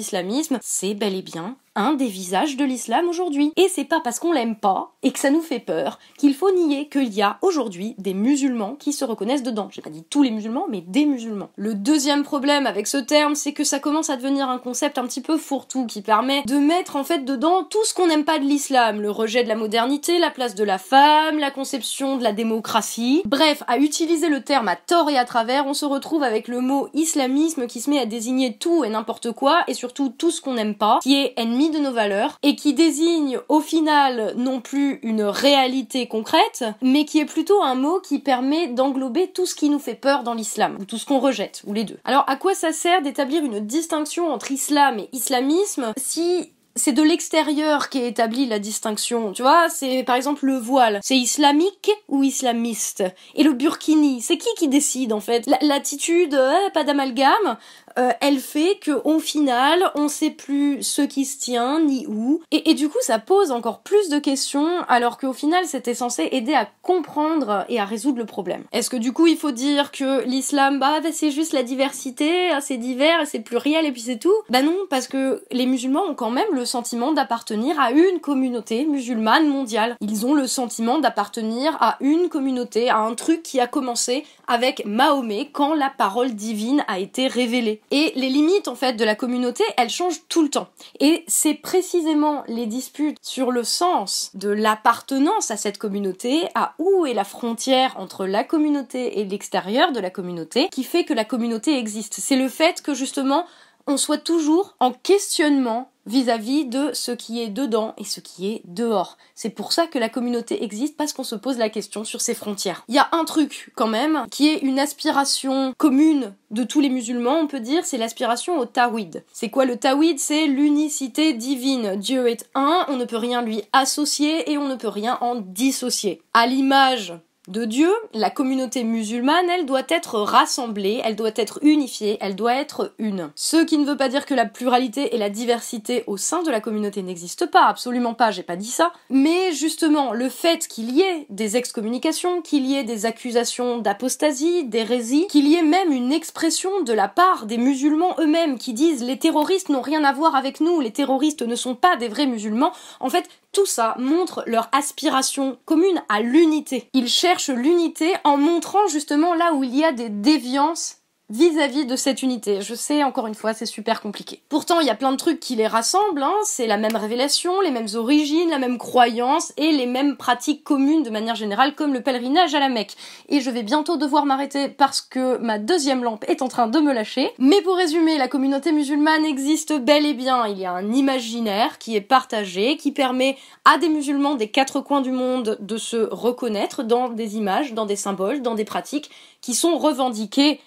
[0.61, 3.51] c'est bel et bien un des visages de l'islam aujourd'hui.
[3.55, 6.51] Et c'est pas parce qu'on l'aime pas et que ça nous fait peur qu'il faut
[6.51, 9.69] nier qu'il y a aujourd'hui des musulmans qui se reconnaissent dedans.
[9.71, 11.49] J'ai pas dit tous les musulmans, mais des musulmans.
[11.55, 15.05] Le deuxième problème avec ce terme, c'est que ça commence à devenir un concept un
[15.05, 18.39] petit peu fourre-tout qui permet de mettre en fait dedans tout ce qu'on n'aime pas
[18.39, 22.23] de l'islam, le rejet de la modernité, la place de la femme, la conception de
[22.23, 23.21] la démocratie.
[23.25, 26.61] Bref, à utiliser le terme à tort et à travers, on se retrouve avec le
[26.61, 30.41] mot islamisme qui se met à désigner tout et n'importe quoi et surtout tout ce
[30.41, 34.61] qu'on n'aime pas, qui est ennemi de nos valeurs et qui désigne au final non
[34.61, 39.55] plus une réalité concrète, mais qui est plutôt un mot qui permet d'englober tout ce
[39.55, 41.99] qui nous fait peur dans l'islam, ou tout ce qu'on rejette, ou les deux.
[42.05, 47.03] Alors à quoi ça sert d'établir une distinction entre islam et islamisme si c'est de
[47.03, 52.23] l'extérieur qu'est établie la distinction, tu vois, c'est par exemple le voile, c'est islamique ou
[52.23, 53.03] islamiste?
[53.35, 55.47] Et le burkini, c'est qui qui décide en fait?
[55.61, 57.57] L'attitude, euh, pas d'amalgame,
[57.97, 62.41] euh, elle fait que au final, on sait plus ce qui se tient ni où.
[62.51, 66.53] Et, du coup, ça pose encore plus de questions, alors qu'au final, c'était censé aider
[66.53, 68.63] à comprendre et à résoudre le problème.
[68.71, 72.51] Est-ce que du coup, il faut dire que l'islam, bah, bah c'est juste la diversité,
[72.51, 74.33] hein, c'est divers c'est pluriel et puis c'est tout?
[74.49, 78.85] Bah non, parce que les musulmans ont quand même le sentiment d'appartenir à une communauté
[78.85, 79.95] musulmane mondiale.
[80.01, 84.85] Ils ont le sentiment d'appartenir à une communauté, à un truc qui a commencé avec
[84.85, 87.81] Mahomet quand la parole divine a été révélée.
[87.91, 90.67] Et les limites en fait de la communauté, elles changent tout le temps.
[90.99, 97.05] Et c'est précisément les disputes sur le sens de l'appartenance à cette communauté, à où
[97.05, 101.25] est la frontière entre la communauté et l'extérieur de la communauté, qui fait que la
[101.25, 102.15] communauté existe.
[102.19, 103.45] C'est le fait que justement
[103.87, 108.61] on soit toujours en questionnement vis-à-vis de ce qui est dedans et ce qui est
[108.65, 109.17] dehors.
[109.35, 112.33] C'est pour ça que la communauté existe parce qu'on se pose la question sur ses
[112.33, 112.83] frontières.
[112.87, 116.89] Il y a un truc quand même qui est une aspiration commune de tous les
[116.89, 119.23] musulmans, on peut dire, c'est l'aspiration au tawhid.
[119.33, 120.19] C'est quoi le tawhid?
[120.19, 121.95] C'est l'unicité divine.
[121.95, 125.35] Dieu est un, on ne peut rien lui associer et on ne peut rien en
[125.35, 126.21] dissocier.
[126.33, 127.13] À l'image
[127.49, 132.55] de Dieu, la communauté musulmane, elle doit être rassemblée, elle doit être unifiée, elle doit
[132.55, 133.31] être une.
[133.35, 136.51] Ce qui ne veut pas dire que la pluralité et la diversité au sein de
[136.51, 138.93] la communauté n'existent pas, absolument pas, j'ai pas dit ça.
[139.09, 144.63] Mais justement, le fait qu'il y ait des excommunications, qu'il y ait des accusations d'apostasie,
[144.63, 149.03] d'hérésie, qu'il y ait même une expression de la part des musulmans eux-mêmes qui disent
[149.03, 152.27] les terroristes n'ont rien à voir avec nous, les terroristes ne sont pas des vrais
[152.27, 156.89] musulmans, en fait, tout ça montre leur aspiration commune à l'unité.
[156.93, 161.95] Ils cherchent l'unité en montrant justement là où il y a des déviances vis-à-vis de
[161.95, 162.61] cette unité.
[162.61, 164.41] Je sais, encore une fois, c'est super compliqué.
[164.49, 166.35] Pourtant, il y a plein de trucs qui les rassemblent, hein.
[166.43, 171.01] c'est la même révélation, les mêmes origines, la même croyance et les mêmes pratiques communes
[171.01, 172.95] de manière générale, comme le pèlerinage à la Mecque.
[173.29, 176.79] Et je vais bientôt devoir m'arrêter parce que ma deuxième lampe est en train de
[176.79, 177.31] me lâcher.
[177.39, 180.45] Mais pour résumer, la communauté musulmane existe bel et bien.
[180.47, 184.81] Il y a un imaginaire qui est partagé, qui permet à des musulmans des quatre
[184.81, 189.09] coins du monde de se reconnaître dans des images, dans des symboles, dans des pratiques
[189.41, 190.59] qui sont revendiquées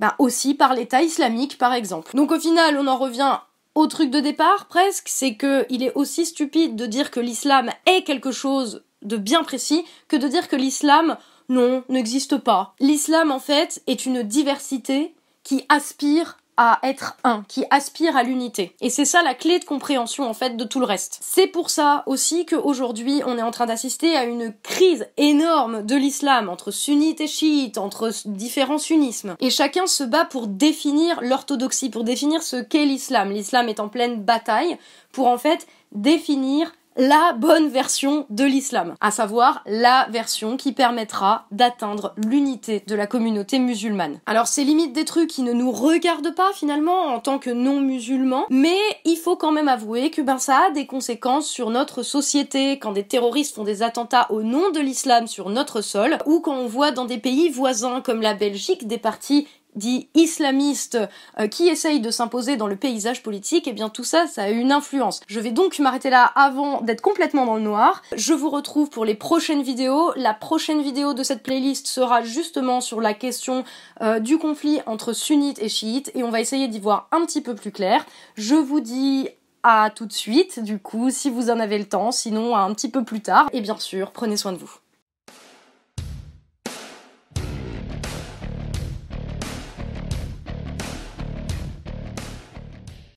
[0.00, 2.16] bah aussi par l'État islamique par exemple.
[2.16, 3.38] Donc au final, on en revient
[3.74, 7.70] au truc de départ presque, c'est que il est aussi stupide de dire que l'islam
[7.86, 11.16] est quelque chose de bien précis que de dire que l'islam
[11.48, 12.74] non, n'existe pas.
[12.80, 18.74] L'islam en fait est une diversité qui aspire à être un, qui aspire à l'unité.
[18.82, 21.18] Et c'est ça la clé de compréhension en fait de tout le reste.
[21.22, 25.96] C'est pour ça aussi qu'aujourd'hui on est en train d'assister à une crise énorme de
[25.96, 29.36] l'islam entre sunnites et chiites, entre différents sunnismes.
[29.40, 33.30] Et chacun se bat pour définir l'orthodoxie, pour définir ce qu'est l'islam.
[33.30, 34.76] L'islam est en pleine bataille
[35.12, 41.46] pour en fait définir la bonne version de l'islam, à savoir la version qui permettra
[41.50, 44.20] d'atteindre l'unité de la communauté musulmane.
[44.26, 47.80] Alors c'est limite des trucs qui ne nous regardent pas finalement en tant que non
[47.80, 52.02] musulmans, mais il faut quand même avouer que ben ça a des conséquences sur notre
[52.02, 56.40] société quand des terroristes font des attentats au nom de l'islam sur notre sol ou
[56.40, 60.98] quand on voit dans des pays voisins comme la Belgique des partis dits islamistes
[61.38, 64.44] euh, qui essayent de s'imposer dans le paysage politique, et eh bien tout ça, ça
[64.44, 65.20] a une influence.
[65.26, 68.02] Je vais donc m'arrêter là avant d'être complètement dans le noir.
[68.14, 70.12] Je vous retrouve pour les prochaines vidéos.
[70.16, 73.64] La prochaine vidéo de cette playlist sera justement sur la question
[74.00, 77.40] euh, du conflit entre sunnites et chiites, et on va essayer d'y voir un petit
[77.40, 78.04] peu plus clair.
[78.36, 79.28] Je vous dis
[79.62, 82.90] à tout de suite, du coup, si vous en avez le temps, sinon un petit
[82.90, 84.79] peu plus tard, et bien sûr, prenez soin de vous.